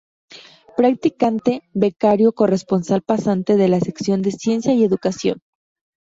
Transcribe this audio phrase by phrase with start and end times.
[0.77, 5.41] Practicante, becario, corresponsal-pasante de la sección de ciencia y educación.